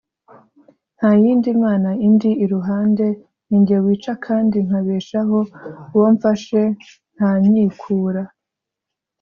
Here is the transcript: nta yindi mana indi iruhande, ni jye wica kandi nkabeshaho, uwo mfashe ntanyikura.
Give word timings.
nta 0.97 1.11
yindi 1.21 1.49
mana 1.63 1.89
indi 2.07 2.31
iruhande, 2.43 3.05
ni 3.49 3.59
jye 3.65 3.77
wica 3.85 4.13
kandi 4.25 4.57
nkabeshaho, 4.67 5.39
uwo 5.95 6.07
mfashe 6.15 6.61
ntanyikura. 7.15 8.23